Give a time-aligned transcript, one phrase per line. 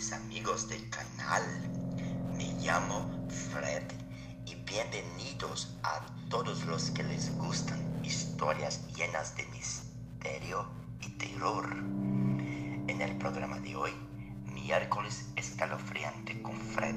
[0.00, 1.42] mis amigos del canal.
[2.34, 3.82] Me llamo Fred
[4.46, 6.00] y bienvenidos a
[6.30, 10.64] todos los que les gustan historias llenas de misterio
[11.02, 11.68] y terror.
[11.76, 13.92] En el programa de hoy,
[14.46, 16.96] miércoles escalofriante con Fred,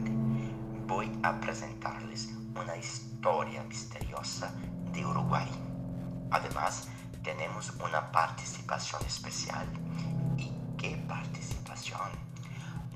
[0.88, 4.56] voy a presentarles una historia misteriosa
[4.94, 5.52] de Uruguay.
[6.32, 6.88] Además,
[7.22, 9.68] tenemos una participación especial.
[10.38, 12.33] ¿Y qué participación?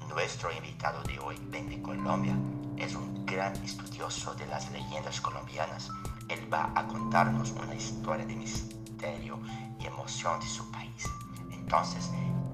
[0.09, 2.35] Nuestro invitado de hoy ven de Colombia
[2.77, 5.89] es un gran estudioso de las leyendas colombianas.
[6.29, 9.39] Él va a contarnos una historia de misterio
[9.79, 11.05] y emoción de su país.
[11.51, 12.09] Entonces,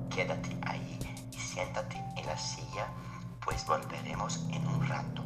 [0.10, 1.00] quédate ahí
[1.32, 2.88] y siéntate en la silla,
[3.46, 5.23] pues volveremos en un rato.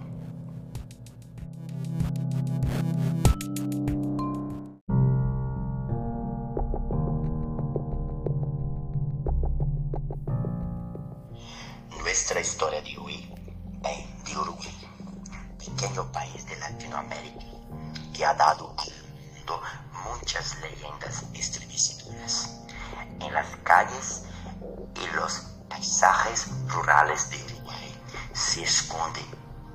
[12.18, 13.32] Nuestra historia de hoy
[14.26, 14.90] de Uruguay
[15.60, 17.46] pequeño país de Latinoamérica
[18.12, 18.76] que ha dado
[20.04, 22.58] muchas leyendas estremecedoras.
[23.20, 24.24] En las calles
[24.96, 28.02] y los paisajes rurales de Uruguay
[28.34, 29.24] se esconde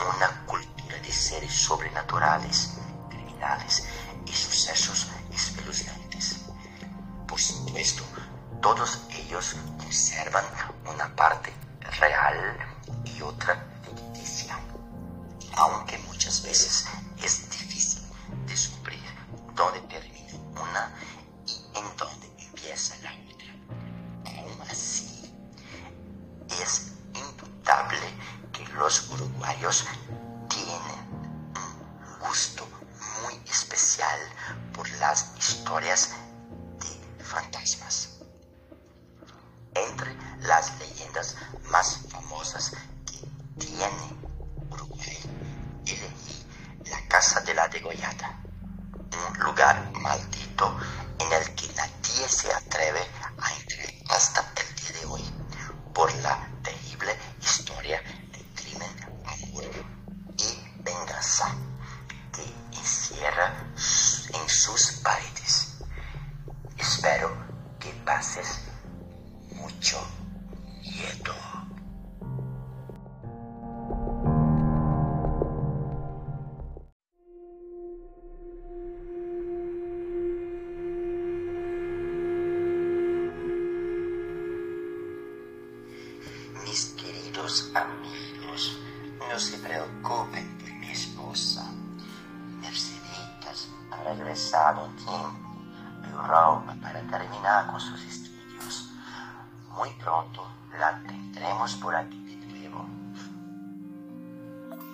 [0.00, 2.72] una cultura de seres sobrenaturales,
[3.08, 3.84] criminales
[4.26, 6.40] y sucesos espeluznantes.
[7.28, 8.02] Por supuesto,
[8.60, 10.44] todos ellos conservan
[10.92, 11.61] una parte
[12.02, 12.58] real
[13.04, 14.58] y otra ficticia
[15.56, 16.86] aunque muchas veces
[17.22, 18.02] es difícil
[18.46, 19.00] descubrir
[19.54, 20.92] dónde termina una
[21.46, 24.40] y en dónde empieza la otra.
[24.40, 25.32] Aún así,
[26.62, 28.08] es indudable
[28.52, 29.84] que los uruguayos
[47.22, 48.42] de la degollada,
[49.12, 50.76] un lugar maldito
[51.20, 52.98] en el que nadie se atreve
[53.38, 55.22] a entrar hasta el día de hoy
[55.94, 56.41] por la
[96.32, 98.90] para terminar con sus estudios.
[99.76, 100.48] Muy pronto
[100.78, 102.86] la tendremos por aquí de nuevo.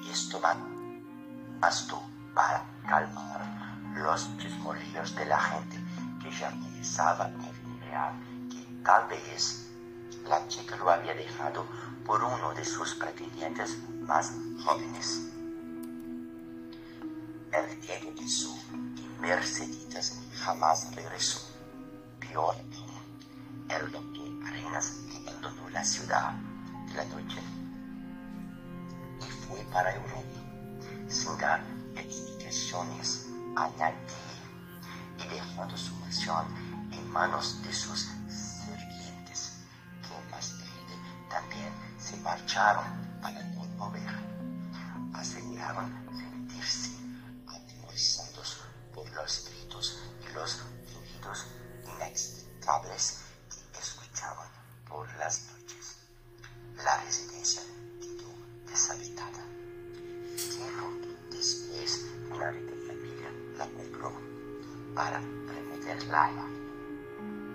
[0.03, 0.41] Y esto
[1.60, 2.03] bastó
[2.34, 3.41] para calmar
[3.94, 5.76] los chismolillos de la gente
[6.21, 8.15] que ya comenzaba a rumorear
[8.50, 9.70] que tal vez
[10.28, 11.65] la chica lo había dejado
[12.05, 13.78] por uno de sus pretendientes
[14.09, 14.32] más
[14.65, 15.31] jóvenes.
[17.53, 18.28] El Diego y
[19.20, 21.40] Merceditas jamás regresó.
[22.20, 26.32] Peor aún, el doctor Arenas abandonó la ciudad
[26.86, 27.40] de la noche
[29.20, 30.40] y fue para Europa
[31.08, 31.62] sin dar
[31.96, 33.26] explicaciones
[33.56, 33.96] a nadie
[35.18, 36.46] y dejando su mansión
[36.92, 38.08] en manos de sus
[41.28, 42.84] también se marcharon
[43.20, 44.02] para no volver.
[45.12, 46.90] Aseguraron sentirse
[48.98, 51.46] por los gritos y los ruidos
[51.96, 53.20] inexplicables
[53.72, 54.49] que escuchaban
[54.88, 55.99] por las noches.
[56.84, 57.62] La residencia
[58.00, 58.28] quedó
[58.67, 59.44] deshabitada.
[60.37, 60.90] Tiempo
[61.31, 64.12] después, una de familia la compró
[64.96, 66.31] para remeterla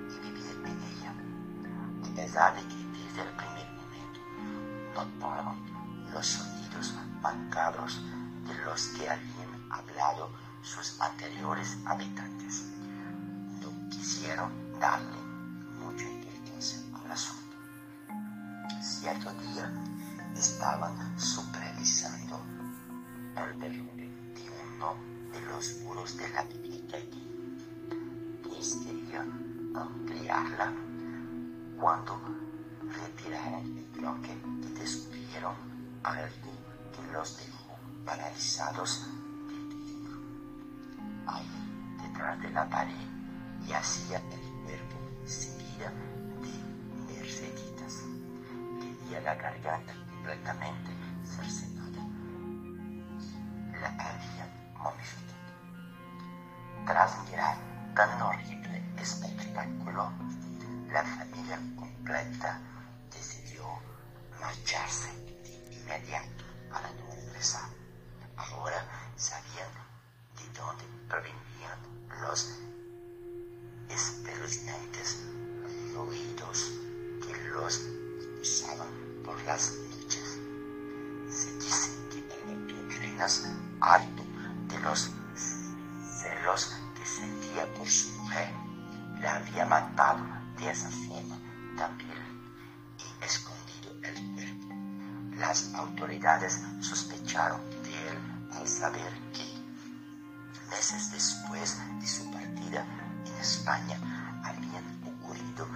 [0.10, 1.14] y vivir en ella.
[2.10, 3.68] A pesar de que desde el primer
[4.96, 8.00] notaron los sonidos macabros
[8.48, 12.64] de los que habían hablado sus anteriores habitantes.
[13.62, 15.18] No quisieron darle
[15.80, 17.58] mucha importancia al asunto.
[18.82, 19.72] Cierto día
[20.36, 22.42] estaban supervisando
[23.36, 24.96] el derrumbe de uno
[25.32, 27.18] de los muros de la biblioteca,
[28.44, 30.74] pues querían ampliarla
[31.80, 32.20] cuando
[32.82, 35.56] retiraron el bloque y descubrieron
[36.04, 36.52] algo
[36.94, 39.08] que los dejó paralizados.
[41.28, 41.48] Ahí,
[42.02, 43.08] detrás de la pared,
[43.66, 45.92] yacía el cuerpo sin vida
[46.42, 48.04] de Merceditas.
[48.80, 50.92] Tenía la garganta completamente
[51.24, 52.08] cercenada.
[53.82, 55.34] La habían momificado.
[56.86, 57.53] Tras mirar
[72.22, 72.60] los
[73.90, 75.24] espeluznantes
[75.94, 76.72] ruidos
[77.22, 77.82] que los
[78.42, 78.88] usaban
[79.24, 80.40] por las noches.
[81.30, 83.48] Se dice que el doctor Arenas,
[83.80, 84.24] harto
[84.70, 85.12] de los
[86.04, 88.50] celos que sentía por su mujer,
[89.20, 90.26] le había matado
[90.58, 91.38] de esa forma
[91.78, 92.18] también
[92.98, 95.38] y escondido el cuerpo.
[95.38, 98.18] Las autoridades sospecharon de él
[98.54, 99.53] al saber que
[100.76, 102.86] meses después de su partida
[103.26, 103.98] en España
[104.44, 105.68] habían ocurrido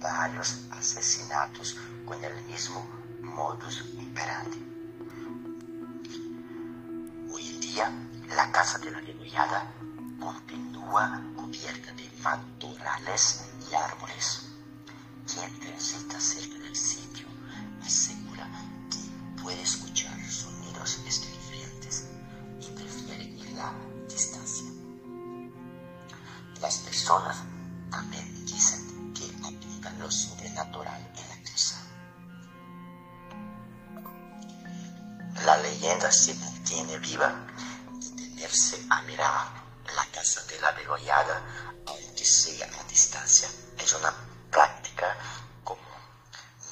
[0.00, 2.86] varios asesinatos con el mismo
[3.20, 4.60] modus operandi.
[7.30, 7.92] Hoy en día,
[8.34, 9.70] la casa de la degollada
[10.18, 14.48] continúa cubierta de matorrales y árboles.
[15.30, 17.26] Quien transita cerca del sitio
[17.84, 18.48] asegura
[18.90, 22.06] que puede escuchar sonidos escalofriantes
[22.60, 23.24] y prefiere
[23.54, 23.97] la distancia.
[26.60, 27.36] Las personas
[27.90, 31.76] también dicen que apuntan lo sobrenatural en la casa.
[35.44, 37.32] La leyenda se mantiene viva
[37.92, 39.46] de tenerse a mirar
[39.94, 41.42] la casa de la degollada,
[41.86, 43.48] aunque sea a distancia.
[43.78, 44.12] Es una
[44.50, 45.16] práctica
[45.62, 45.84] común.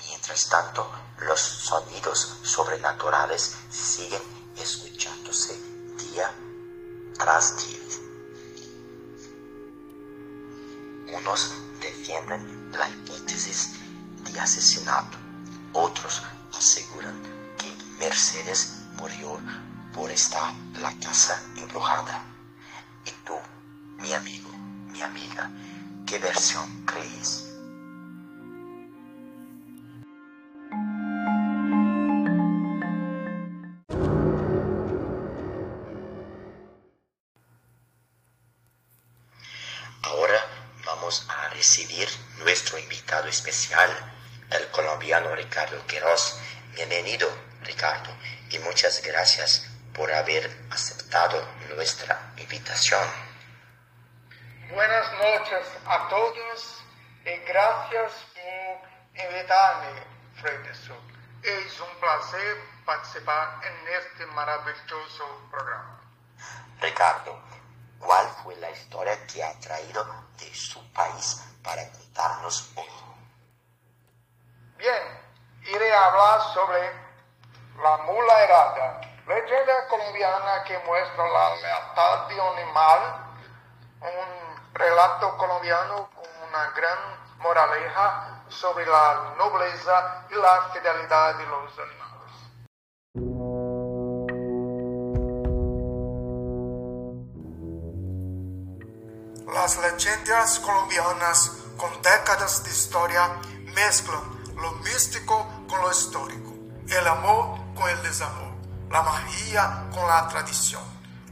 [0.09, 0.91] Mientras tanto,
[1.21, 4.23] los sonidos sobrenaturales siguen
[4.57, 5.57] escuchándose
[5.97, 6.33] día
[7.17, 8.06] tras día.
[11.27, 13.73] Unos defienden la hipótesis
[14.31, 15.19] de asesinato,
[15.73, 16.23] otros
[16.57, 17.21] aseguran
[17.59, 19.41] que Mercedes murió
[19.93, 22.23] por estar la casa embrujada.
[23.05, 23.35] ¿Y tú,
[23.99, 24.51] mi amigo,
[24.93, 25.51] mi amiga,
[26.07, 27.56] qué versión crees?
[41.07, 42.09] Vamos a recibir
[42.39, 43.89] nuestro invitado especial,
[44.51, 46.37] el colombiano Ricardo Queiroz.
[46.75, 47.31] Bienvenido,
[47.63, 48.11] Ricardo,
[48.51, 53.09] y muchas gracias por haber aceptado nuestra invitación.
[54.75, 56.83] Buenas noches a todos
[57.25, 60.03] y gracias por invitarme,
[60.41, 60.99] Fredson.
[61.41, 66.01] Es un placer participar en este maravilloso programa.
[66.81, 67.41] Ricardo,
[67.99, 70.05] ¿cuál fue la historia que ha traído
[70.39, 72.89] de su país para contarnos hoy?
[74.77, 75.03] Bien,
[75.65, 76.93] iré a hablar sobre
[77.83, 83.01] la mula errada, leyenda colombiana que muestra la lealtad de un animal,
[84.01, 86.99] un relato colombiano con una gran
[87.39, 92.16] moraleja sobre la nobleza y la fidelidad de los animales.
[99.67, 103.41] Las leyendas colombianas con décadas de historia
[103.75, 104.23] mezclan
[104.55, 106.55] lo místico con lo histórico,
[106.89, 108.55] el amor con el desamor,
[108.93, 110.85] la magia con la tradición,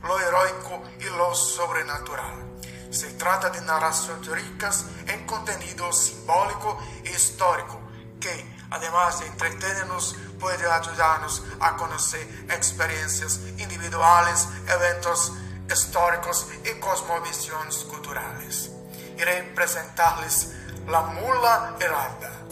[0.03, 2.59] lo heroico y lo sobrenatural.
[2.91, 7.81] Se trata de narraciones ricas en contenido simbólico e histórico
[8.19, 15.33] que, además de entretenernos, puede ayudarnos a conocer experiencias individuales, eventos
[15.75, 18.71] históricos y cosmovisiones culturales.
[19.19, 20.52] Iré presentarles
[20.87, 22.44] la mula helada.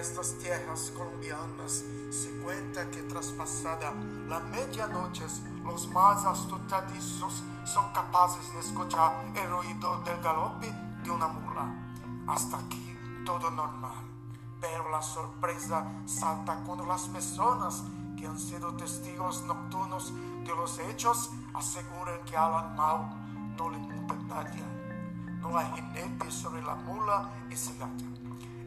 [0.00, 3.92] Estas tierras colombianas se cuenta que traspasada
[4.28, 5.26] la medianoche
[5.62, 10.72] los más astutadizos son capaces de escuchar el ruido del galope
[11.04, 11.74] de una mula.
[12.26, 14.02] Hasta aquí todo normal.
[14.58, 17.84] Pero la sorpresa salta cuando las personas
[18.18, 20.14] que han sido testigos nocturnos
[20.44, 24.64] de los hechos aseguran que al animal no le monta nadie.
[25.40, 28.04] No hay jinete sobre la mula y se gata.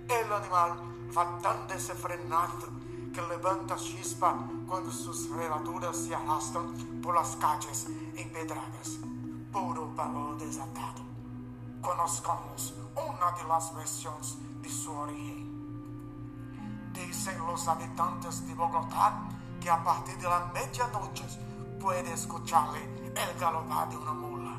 [0.10, 2.68] El animal va tan desenfrenado
[3.14, 4.36] que levanta chispa
[4.68, 8.98] cuando sus reladuras se arrastran por las calles empedradas.
[9.52, 11.04] Puro valor desatado.
[11.82, 15.54] Conozcamos una de las versiones de su origen.
[16.94, 19.30] Dicen los habitantes de Bogotá
[19.62, 21.26] que a partir de la medianoche
[21.80, 22.82] puede escucharle
[23.16, 24.56] el galopar de una mula,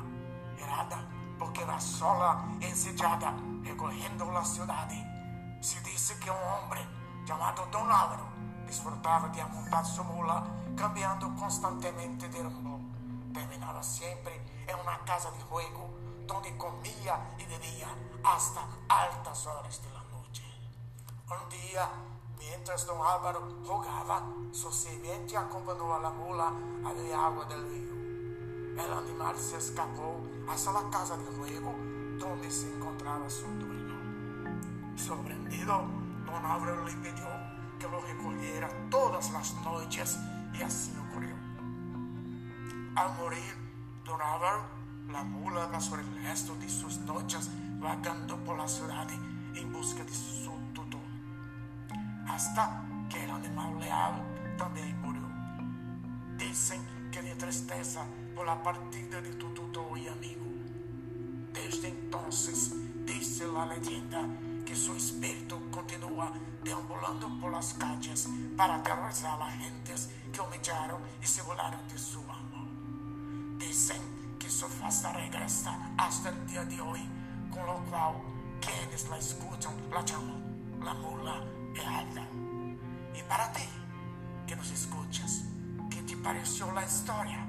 [0.57, 1.05] errada
[1.37, 5.14] porque va sola ensillada recorriendo la ciudad.
[5.61, 6.85] Se dice que un hombre
[7.25, 8.25] llamado Don Álvaro
[8.67, 10.43] disfrutaba de montar su mula
[10.75, 12.79] cambiando constantemente de rumbo.
[13.33, 15.89] Terminaba siempre en una casa de juego
[16.27, 17.87] donde comía y bebía
[18.23, 20.43] hasta altas horas de la noche.
[21.29, 21.89] Un día,
[22.37, 26.47] mientras don Álvaro jugaba, su sirviente acompañó a la mula
[26.85, 27.95] a ver agua del río.
[28.83, 30.19] El animal se escapó
[30.49, 31.73] hacia la casa de juego
[32.17, 33.74] donde se encontraba su dueño.
[34.95, 35.83] Sorprendido,
[36.25, 37.27] don Álvaro le pidió
[37.79, 40.17] que lo recogiera todas las noches
[40.57, 41.35] y así ocurrió.
[42.95, 43.53] Al morir,
[44.05, 44.63] don Álvaro,
[45.11, 47.49] la mula pasó el resto de sus noches
[47.79, 49.07] vagando por la ciudad
[49.53, 51.01] en busca de su tutor,
[52.27, 54.23] hasta que el animal leal
[54.57, 55.23] también murió.
[56.37, 60.45] Dicen que de tristeza por la partida de tu tutor y amigo.
[61.53, 62.73] Desde entonces,
[63.05, 64.27] dice la leyenda,
[64.75, 68.27] que su espíritu continúa deambulando por las calles
[68.57, 72.67] para aterrorizar a gentes que humillaron y se volaron de su amo.
[73.57, 74.01] Dicen
[74.37, 76.99] que su faz regresa hasta el día de hoy,
[77.49, 78.15] con lo cual
[78.59, 80.43] quienes la escuchan la llaman
[80.83, 81.41] la mula
[81.73, 82.27] helada.
[83.17, 83.69] Y para ti,
[84.45, 85.45] que nos escuchas,
[85.89, 87.47] ¿qué te pareció la historia?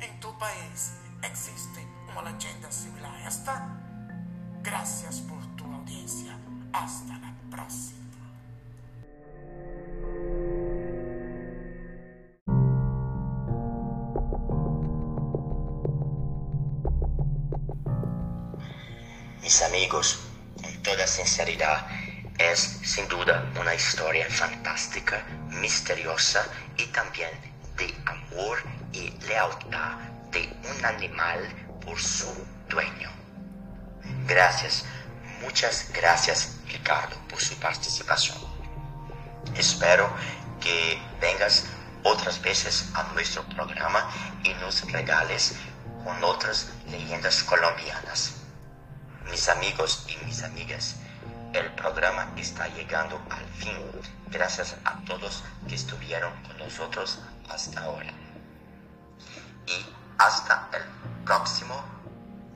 [0.00, 3.78] ¿En tu país existe una leyenda similar a esta?
[4.62, 5.37] Gracias por
[5.76, 6.36] audiencia.
[6.72, 7.98] Hasta la próxima.
[19.42, 20.20] Mis amigos,
[20.60, 21.86] con toda sinceridad,
[22.38, 26.46] es sin duda una historia fantástica, misteriosa
[26.76, 27.30] y también
[27.76, 28.58] de amor
[28.92, 29.96] y lealtad
[30.32, 31.40] de un animal
[31.84, 32.26] por su
[32.68, 33.10] dueño.
[34.26, 34.84] Gracias,
[35.40, 38.38] muchas gracias Ricardo por su participación.
[39.54, 40.08] Espero
[40.60, 41.64] que vengas
[42.02, 44.08] otras veces a nuestro programa
[44.44, 45.54] y nos regales
[46.04, 48.34] con otras leyendas colombianas.
[49.30, 50.96] Mis amigos y mis amigas,
[51.52, 53.76] el programa está llegando al fin.
[54.28, 57.18] Gracias a todos que estuvieron con nosotros
[57.48, 58.12] hasta ahora.
[59.66, 59.86] Y
[60.18, 61.82] hasta el próximo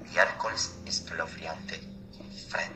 [0.04, 1.91] miércoles escalofriante
[2.38, 2.74] friend